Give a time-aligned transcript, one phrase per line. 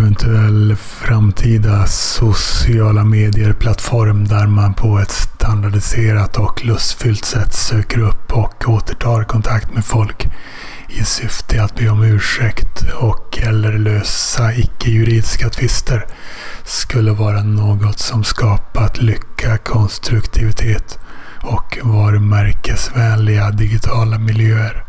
[0.00, 8.68] eventuell framtida sociala medier-plattform där man på ett standardiserat och lustfyllt sätt söker upp och
[8.68, 10.26] återtar kontakt med folk
[10.88, 16.06] i syfte att be om ursäkt och eller lösa icke-juridiska tvister
[16.64, 20.98] skulle vara något som skapat lycka, konstruktivitet
[21.42, 24.85] och varumärkesvänliga digitala miljöer.